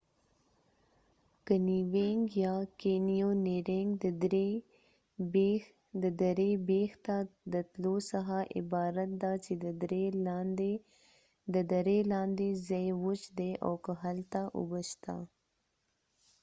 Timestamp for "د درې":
4.03-6.51, 11.53-11.97